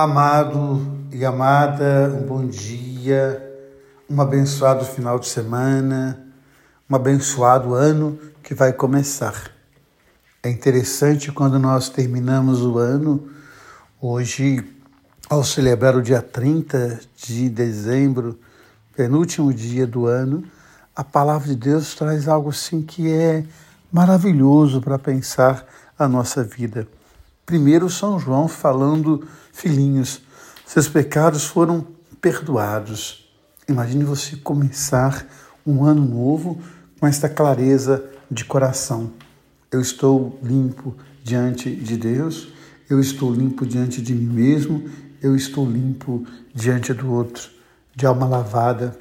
Amado 0.00 0.80
e 1.10 1.24
amada, 1.24 2.08
um 2.16 2.24
bom 2.24 2.46
dia, 2.46 3.42
um 4.08 4.20
abençoado 4.20 4.84
final 4.84 5.18
de 5.18 5.26
semana, 5.26 6.24
um 6.88 6.94
abençoado 6.94 7.74
ano 7.74 8.16
que 8.40 8.54
vai 8.54 8.72
começar. 8.72 9.50
É 10.40 10.48
interessante 10.48 11.32
quando 11.32 11.58
nós 11.58 11.88
terminamos 11.88 12.62
o 12.62 12.78
ano, 12.78 13.28
hoje, 14.00 14.64
ao 15.28 15.42
celebrar 15.42 15.96
o 15.96 16.02
dia 16.02 16.22
30 16.22 17.00
de 17.16 17.48
dezembro, 17.48 18.38
penúltimo 18.94 19.52
dia 19.52 19.84
do 19.84 20.06
ano, 20.06 20.44
a 20.94 21.02
palavra 21.02 21.48
de 21.48 21.56
Deus 21.56 21.96
traz 21.96 22.28
algo 22.28 22.50
assim 22.50 22.82
que 22.82 23.10
é 23.10 23.44
maravilhoso 23.90 24.80
para 24.80 24.96
pensar 24.96 25.66
a 25.98 26.06
nossa 26.06 26.44
vida. 26.44 26.86
Primeiro, 27.48 27.88
São 27.88 28.20
João 28.20 28.46
falando, 28.46 29.26
filhinhos, 29.54 30.20
seus 30.66 30.86
pecados 30.86 31.44
foram 31.44 31.86
perdoados. 32.20 33.26
Imagine 33.66 34.04
você 34.04 34.36
começar 34.36 35.26
um 35.66 35.82
ano 35.82 36.04
novo 36.04 36.60
com 37.00 37.06
esta 37.06 37.26
clareza 37.26 38.04
de 38.30 38.44
coração. 38.44 39.10
Eu 39.72 39.80
estou 39.80 40.38
limpo 40.42 40.94
diante 41.24 41.74
de 41.74 41.96
Deus, 41.96 42.52
eu 42.90 43.00
estou 43.00 43.32
limpo 43.32 43.64
diante 43.64 44.02
de 44.02 44.14
mim 44.14 44.30
mesmo, 44.30 44.84
eu 45.22 45.34
estou 45.34 45.64
limpo 45.64 46.26
diante 46.54 46.92
do 46.92 47.10
outro, 47.10 47.48
de 47.96 48.04
alma 48.04 48.28
lavada, 48.28 48.94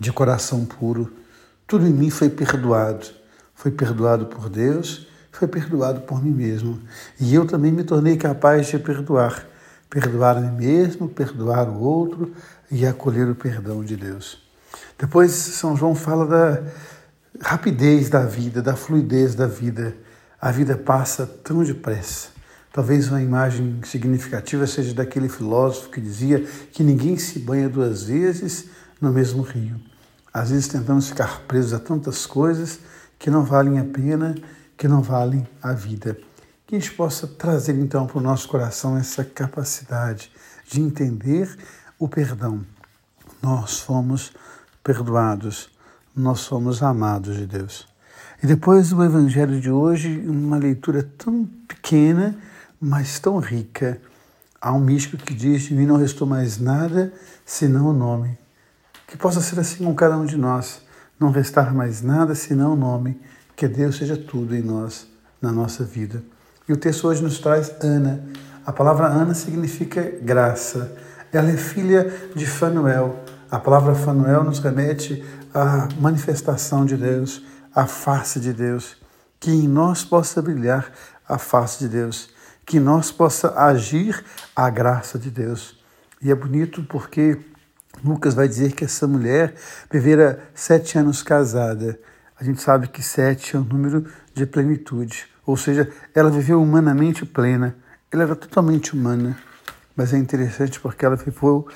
de 0.00 0.10
coração 0.10 0.64
puro. 0.64 1.12
Tudo 1.68 1.86
em 1.86 1.92
mim 1.92 2.10
foi 2.10 2.30
perdoado. 2.30 3.06
Foi 3.54 3.70
perdoado 3.70 4.26
por 4.26 4.48
Deus 4.48 5.06
foi 5.38 5.46
perdoado 5.46 6.00
por 6.00 6.22
mim 6.24 6.30
mesmo. 6.30 6.80
E 7.20 7.34
eu 7.34 7.46
também 7.46 7.70
me 7.70 7.84
tornei 7.84 8.16
capaz 8.16 8.68
de 8.68 8.78
perdoar. 8.78 9.46
Perdoar 9.90 10.38
a 10.38 10.40
mim 10.40 10.56
mesmo, 10.56 11.08
perdoar 11.08 11.68
o 11.68 11.78
outro 11.78 12.32
e 12.70 12.86
acolher 12.86 13.28
o 13.28 13.34
perdão 13.34 13.84
de 13.84 13.96
Deus. 13.96 14.42
Depois, 14.98 15.32
São 15.32 15.76
João 15.76 15.94
fala 15.94 16.26
da 16.26 16.62
rapidez 17.40 18.08
da 18.08 18.24
vida, 18.24 18.62
da 18.62 18.74
fluidez 18.74 19.34
da 19.34 19.46
vida. 19.46 19.94
A 20.40 20.50
vida 20.50 20.76
passa 20.76 21.26
tão 21.26 21.62
depressa. 21.62 22.28
Talvez 22.72 23.08
uma 23.08 23.22
imagem 23.22 23.80
significativa 23.84 24.66
seja 24.66 24.94
daquele 24.94 25.28
filósofo 25.28 25.90
que 25.90 26.00
dizia 26.00 26.44
que 26.72 26.82
ninguém 26.82 27.16
se 27.18 27.38
banha 27.38 27.68
duas 27.68 28.04
vezes 28.04 28.66
no 29.00 29.12
mesmo 29.12 29.42
rio. 29.42 29.80
Às 30.32 30.50
vezes 30.50 30.68
tentamos 30.68 31.08
ficar 31.08 31.42
presos 31.42 31.74
a 31.74 31.78
tantas 31.78 32.26
coisas 32.26 32.80
que 33.18 33.30
não 33.30 33.44
valem 33.44 33.78
a 33.78 33.84
pena 33.84 34.34
que 34.76 34.86
não 34.86 35.02
valem 35.02 35.46
a 35.62 35.72
vida. 35.72 36.18
Que 36.66 36.76
a 36.76 36.78
gente 36.78 36.92
possa 36.92 37.26
trazer 37.26 37.74
então 37.76 38.06
para 38.06 38.18
o 38.18 38.22
nosso 38.22 38.48
coração 38.48 38.96
essa 38.96 39.24
capacidade 39.24 40.30
de 40.68 40.80
entender 40.80 41.56
o 41.98 42.08
perdão. 42.08 42.64
Nós 43.42 43.80
fomos 43.80 44.32
perdoados, 44.82 45.70
nós 46.14 46.40
somos 46.40 46.82
amados 46.82 47.36
de 47.36 47.46
Deus. 47.46 47.86
E 48.42 48.46
depois 48.46 48.90
do 48.90 49.02
Evangelho 49.02 49.60
de 49.60 49.70
hoje, 49.70 50.18
uma 50.26 50.58
leitura 50.58 51.02
tão 51.16 51.44
pequena, 51.66 52.36
mas 52.80 53.18
tão 53.18 53.38
rica. 53.38 54.00
Há 54.60 54.72
um 54.72 54.80
místico 54.80 55.16
que 55.16 55.34
diz: 55.34 55.62
De 55.62 55.74
mim 55.74 55.86
não 55.86 55.96
restou 55.96 56.26
mais 56.26 56.58
nada 56.58 57.12
senão 57.44 57.88
o 57.88 57.92
nome. 57.92 58.36
Que 59.06 59.16
possa 59.16 59.40
ser 59.40 59.58
assim 59.60 59.84
com 59.84 59.94
cada 59.94 60.16
um 60.16 60.26
de 60.26 60.36
nós, 60.36 60.82
não 61.18 61.30
restar 61.30 61.72
mais 61.72 62.02
nada 62.02 62.34
senão 62.34 62.72
o 62.72 62.76
nome 62.76 63.18
que 63.56 63.66
Deus 63.66 63.96
seja 63.96 64.18
tudo 64.18 64.54
em 64.54 64.60
nós, 64.60 65.08
na 65.40 65.50
nossa 65.50 65.82
vida. 65.82 66.22
E 66.68 66.72
o 66.72 66.76
texto 66.76 67.08
hoje 67.08 67.22
nos 67.22 67.38
traz 67.38 67.72
Ana. 67.80 68.22
A 68.66 68.72
palavra 68.72 69.06
Ana 69.06 69.32
significa 69.32 70.02
graça. 70.20 70.94
Ela 71.32 71.50
é 71.50 71.56
filha 71.56 72.12
de 72.34 72.44
Fanuel. 72.46 73.24
A 73.50 73.58
palavra 73.58 73.94
Fanuel 73.94 74.44
nos 74.44 74.58
remete 74.58 75.24
à 75.54 75.88
manifestação 75.98 76.84
de 76.84 76.96
Deus, 76.96 77.42
à 77.74 77.86
face 77.86 78.38
de 78.38 78.52
Deus. 78.52 78.96
Que 79.40 79.50
em 79.50 79.66
nós 79.66 80.04
possa 80.04 80.42
brilhar 80.42 80.92
a 81.26 81.38
face 81.38 81.78
de 81.78 81.88
Deus. 81.88 82.28
Que 82.66 82.76
em 82.76 82.80
nós 82.80 83.10
possa 83.10 83.58
agir 83.58 84.22
a 84.54 84.68
graça 84.68 85.18
de 85.18 85.30
Deus. 85.30 85.82
E 86.20 86.30
é 86.30 86.34
bonito 86.34 86.82
porque 86.82 87.38
Lucas 88.04 88.34
vai 88.34 88.48
dizer 88.48 88.72
que 88.72 88.84
essa 88.84 89.06
mulher 89.06 89.54
vivera 89.90 90.42
sete 90.54 90.98
anos 90.98 91.22
casada 91.22 91.98
a 92.38 92.44
gente 92.44 92.60
sabe 92.60 92.88
que 92.88 93.02
sete 93.02 93.56
é 93.56 93.58
o 93.58 93.64
número 93.64 94.06
de 94.34 94.46
plenitude, 94.46 95.26
ou 95.44 95.56
seja, 95.56 95.90
ela 96.14 96.30
viveu 96.30 96.60
humanamente 96.60 97.24
plena, 97.24 97.76
ela 98.10 98.24
era 98.24 98.36
totalmente 98.36 98.94
humana, 98.94 99.38
mas 99.94 100.12
é 100.12 100.18
interessante 100.18 100.78
porque 100.80 101.04
ela 101.04 101.16
viveu, 101.16 101.66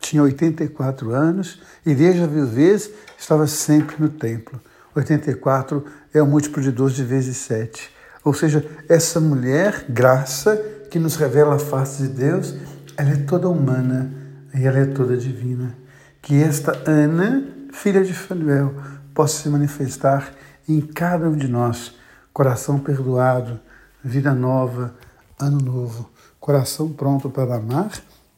tinha 0.00 0.22
84 0.22 1.10
anos 1.10 1.60
e 1.84 1.94
desde 1.94 2.22
a 2.22 2.26
viuvez 2.26 2.90
estava 3.18 3.46
sempre 3.46 3.96
no 3.98 4.08
templo. 4.08 4.60
84 4.94 5.84
é 6.12 6.20
o 6.20 6.26
múltiplo 6.26 6.62
de 6.62 6.72
12 6.72 7.04
vezes 7.04 7.36
7. 7.36 7.90
Ou 8.24 8.34
seja, 8.34 8.66
essa 8.88 9.20
mulher, 9.20 9.86
graça, 9.88 10.56
que 10.90 10.98
nos 10.98 11.16
revela 11.16 11.54
a 11.54 11.58
face 11.58 12.02
de 12.02 12.08
Deus, 12.08 12.56
ela 12.96 13.10
é 13.10 13.16
toda 13.16 13.48
humana 13.48 14.12
e 14.54 14.66
ela 14.66 14.78
é 14.78 14.86
toda 14.86 15.16
divina. 15.16 15.76
Que 16.20 16.42
esta 16.42 16.82
Ana, 16.86 17.44
filha 17.72 18.04
de 18.04 18.12
Fanuel, 18.12 18.74
possa 19.14 19.42
se 19.42 19.48
manifestar 19.48 20.32
em 20.68 20.80
cada 20.80 21.28
um 21.28 21.36
de 21.36 21.48
nós. 21.48 21.94
Coração 22.32 22.78
perdoado, 22.78 23.58
vida 24.02 24.32
nova, 24.32 24.94
ano 25.38 25.58
novo, 25.58 26.10
coração 26.38 26.92
pronto 26.92 27.28
para 27.28 27.56
amar 27.56 27.90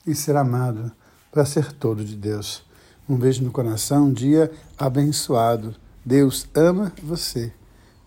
e 0.07 0.15
ser 0.15 0.37
amado, 0.37 0.91
para 1.31 1.45
ser 1.45 1.73
todo 1.73 2.05
de 2.05 2.17
Deus. 2.17 2.65
Um 3.09 3.17
beijo 3.17 3.45
no 3.45 3.51
coração, 3.51 4.07
um 4.07 4.13
dia 4.13 4.51
abençoado. 4.79 5.75
Deus 6.05 6.49
ama 6.55 6.93
você. 7.03 7.53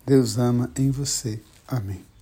Deus 0.04 0.38
ama 0.38 0.70
em 0.76 0.90
você. 0.90 1.40
Amém. 1.68 2.15